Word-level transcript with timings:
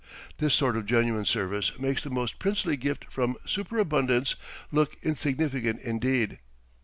This 0.39 0.55
sort 0.55 0.75
of 0.77 0.87
genuine 0.87 1.25
service 1.25 1.77
makes 1.77 2.01
the 2.03 2.09
most 2.09 2.39
princely 2.39 2.75
gift 2.75 3.05
from 3.11 3.37
superabundance 3.45 4.35
look 4.71 4.97
insignificant 5.03 5.79
indeed. 5.79 6.39